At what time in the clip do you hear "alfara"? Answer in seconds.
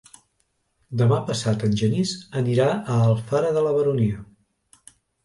3.11-3.53